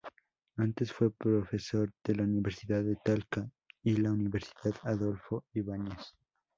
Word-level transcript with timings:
Antes 0.57 0.91
fue 0.91 1.11
profesor 1.15 1.91
de 2.03 2.15
la 2.15 2.23
Universidad 2.23 2.81
de 2.83 2.95
Talca 3.05 3.47
y 3.83 3.97
la 3.97 4.11
Universidad 4.11 4.73
Adolfo 4.83 5.45
Ibáñez. 5.53 6.15